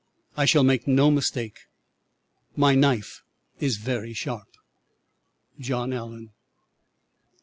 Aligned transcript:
I 0.35 0.45
shall 0.45 0.63
make 0.63 0.87
no 0.87 1.11
mistake. 1.11 1.59
My 2.55 2.73
knife 2.73 3.21
is 3.59 3.77
very 3.77 4.13
sharp. 4.13 4.47
"'JOHN 5.59 5.93
ALLEN.'" 5.93 6.31